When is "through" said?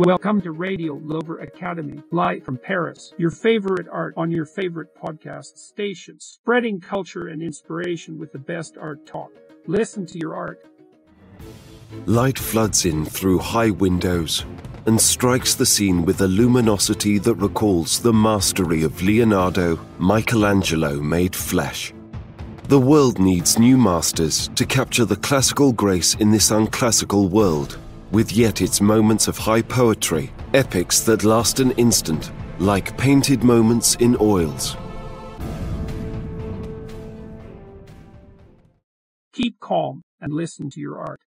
13.04-13.40